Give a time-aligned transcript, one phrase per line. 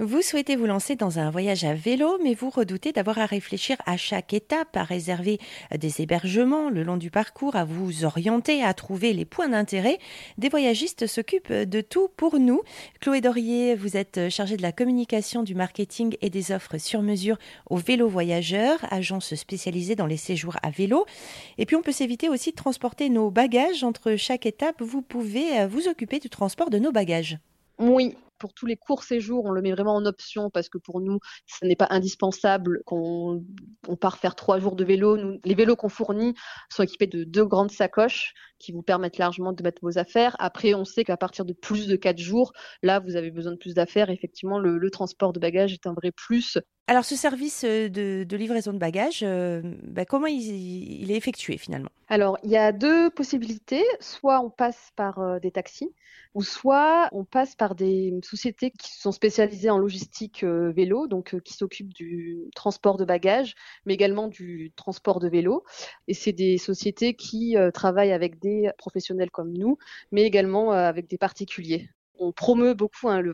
[0.00, 3.76] Vous souhaitez vous lancer dans un voyage à vélo, mais vous redoutez d'avoir à réfléchir
[3.84, 5.40] à chaque étape, à réserver
[5.76, 9.98] des hébergements le long du parcours, à vous orienter, à trouver les points d'intérêt.
[10.38, 12.62] Des voyagistes s'occupent de tout pour nous.
[13.00, 17.36] Chloé Dorier, vous êtes chargée de la communication, du marketing et des offres sur mesure
[17.68, 21.06] au vélo voyageurs, agence spécialisée dans les séjours à vélo.
[21.58, 24.80] Et puis on peut s'éviter aussi de transporter nos bagages entre chaque étape.
[24.80, 27.38] Vous pouvez vous occuper du transport de nos bagages.
[27.80, 31.00] Oui, pour tous les courts séjours, on le met vraiment en option parce que pour
[31.00, 33.44] nous, ce n'est pas indispensable qu'on
[33.86, 35.16] on part faire trois jours de vélo.
[35.44, 36.34] Les vélos qu'on fournit
[36.70, 40.36] sont équipés de deux grandes sacoches qui vous permettent largement de mettre vos affaires.
[40.38, 42.52] Après, on sait qu'à partir de plus de quatre jours,
[42.82, 44.10] là, vous avez besoin de plus d'affaires.
[44.10, 46.58] Effectivement, le, transport de bagages est un vrai plus.
[46.90, 51.90] Alors, ce service euh, de, livraison de bagages, euh, bah, comment il, est effectué finalement?
[52.08, 53.84] Alors, il y a deux possibilités.
[54.00, 55.90] Soit on passe par euh, des taxis,
[56.32, 61.52] ou soit on passe par des sociétés qui sont spécialisées en logistique vélo, donc qui
[61.52, 65.64] s'occupent du transport de bagages, mais également du transport de vélo.
[66.06, 69.76] Et c'est des sociétés qui travaillent avec des professionnels comme nous,
[70.10, 73.32] mais également avec des particuliers on promeut beaucoup hein, le,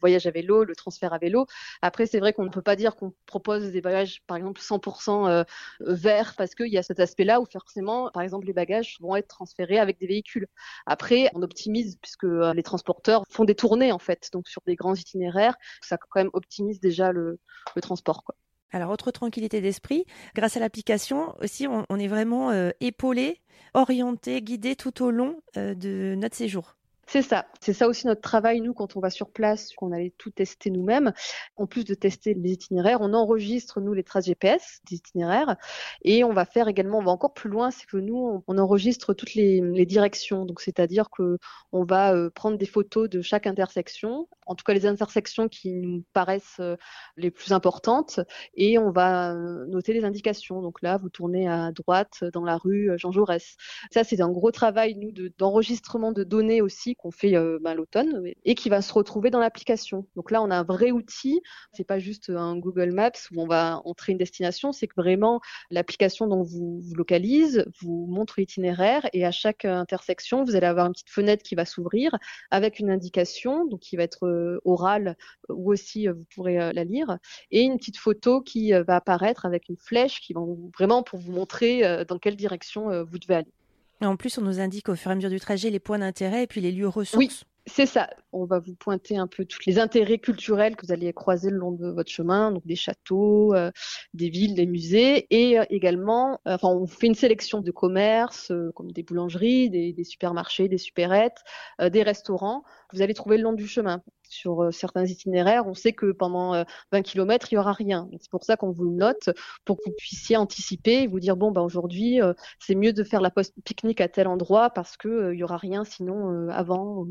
[0.00, 1.46] voyage à vélo, le transfert à vélo.
[1.82, 5.28] Après, c'est vrai qu'on ne peut pas dire qu'on propose des bagages, par exemple, 100%
[5.28, 5.44] euh,
[5.80, 9.28] verts, parce qu'il y a cet aspect-là où forcément, par exemple, les bagages vont être
[9.28, 10.46] transférés avec des véhicules.
[10.86, 14.76] Après, on optimise puisque euh, les transporteurs font des tournées en fait, donc sur des
[14.76, 17.38] grands itinéraires, ça quand même optimise déjà le,
[17.80, 18.24] transport.
[18.70, 20.04] Alors, autre tranquillité d'esprit,
[20.34, 23.40] grâce à l'application aussi, on, on, est vraiment euh, épaulé,
[23.72, 26.76] orienté, guidé tout au long euh, de notre séjour.
[27.06, 27.46] C'est ça.
[27.60, 30.70] C'est ça aussi notre travail, nous, quand on va sur place, qu'on allait tout tester
[30.70, 31.12] nous-mêmes.
[31.56, 35.56] En plus de tester les itinéraires, on enregistre, nous, les traces GPS des itinéraires.
[36.02, 39.14] Et on va faire également, on va encore plus loin, c'est que nous, on enregistre
[39.14, 40.46] toutes les, directions.
[40.46, 41.38] Donc, c'est-à-dire que
[41.72, 45.72] on va euh, prendre des photos de chaque intersection, en tout cas les intersections qui
[45.72, 46.76] nous paraissent euh,
[47.16, 48.20] les plus importantes,
[48.54, 50.62] et on va euh, noter les indications.
[50.62, 53.56] Donc là, vous tournez à droite dans la rue Jean Jaurès.
[53.90, 57.74] Ça, c'est un gros travail, nous, d'enregistrement de, de données aussi qu'on fait euh, ben,
[57.74, 60.06] l'automne et qui va se retrouver dans l'application.
[60.16, 61.40] Donc là, on a un vrai outil.
[61.72, 65.40] C'est pas juste un Google Maps où on va entrer une destination, c'est que vraiment
[65.70, 70.86] l'application dont vous, vous localise vous montre l'itinéraire et à chaque intersection, vous allez avoir
[70.86, 72.16] une petite fenêtre qui va s'ouvrir
[72.50, 75.16] avec une indication, donc qui va être euh, orale
[75.48, 77.18] ou aussi euh, vous pourrez euh, la lire
[77.50, 80.40] et une petite photo qui euh, va apparaître avec une flèche qui va
[80.76, 83.52] vraiment pour vous montrer euh, dans quelle direction vous devez aller.
[84.00, 86.44] En plus, on nous indique au fur et à mesure du trajet les points d'intérêt
[86.44, 87.16] et puis les lieux ressources.
[87.16, 87.30] Oui.
[87.66, 88.10] C'est ça.
[88.32, 91.56] On va vous pointer un peu tous les intérêts culturels que vous allez croiser le
[91.56, 93.70] long de votre chemin, donc des châteaux, euh,
[94.12, 98.52] des villes, des musées, et euh, également, euh, enfin, on fait une sélection de commerces
[98.74, 101.42] comme des boulangeries, des, supermarchés, des supérettes,
[101.80, 102.64] des restaurants.
[102.92, 104.02] Vous allez trouver le long du chemin.
[104.34, 108.08] Sur certains itinéraires, on sait que pendant 20 km, il y aura rien.
[108.20, 109.30] C'est pour ça qu'on vous note
[109.64, 112.20] pour que vous puissiez anticiper et vous dire bon, ben aujourd'hui,
[112.58, 113.30] c'est mieux de faire la
[113.64, 117.06] pique-nique à tel endroit parce que il y aura rien sinon avant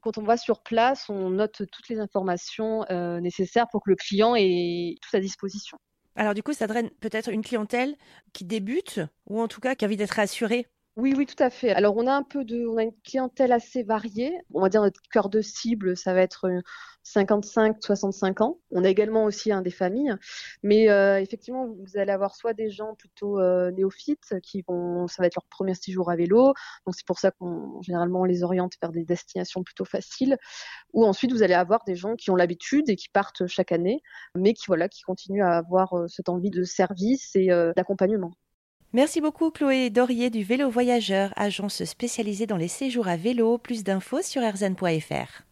[0.00, 3.96] quand on va sur place, on note toutes les informations euh, nécessaires pour que le
[3.96, 5.78] client ait tout à disposition.
[6.16, 7.96] Alors du coup, ça draine peut-être une clientèle
[8.32, 10.66] qui débute ou en tout cas qui a envie d'être assurée
[10.98, 11.70] oui, oui, tout à fait.
[11.70, 14.36] Alors, on a un peu de, on a une clientèle assez variée.
[14.52, 16.50] On va dire notre cœur de cible, ça va être
[17.04, 18.58] 55-65 ans.
[18.72, 20.12] On a également aussi un des familles,
[20.64, 25.22] mais euh, effectivement, vous allez avoir soit des gens plutôt euh, néophytes qui vont, ça
[25.22, 26.52] va être leur premier séjour à vélo,
[26.84, 30.36] donc c'est pour ça qu'on généralement les oriente vers des destinations plutôt faciles.
[30.94, 34.02] Ou ensuite, vous allez avoir des gens qui ont l'habitude et qui partent chaque année,
[34.34, 38.32] mais qui voilà, qui continuent à avoir euh, cette envie de service et euh, d'accompagnement.
[38.94, 43.58] Merci beaucoup Chloé Dorier du Vélo Voyageur, agence spécialisée dans les séjours à vélo.
[43.58, 45.42] Plus d'infos sur erzan.fr.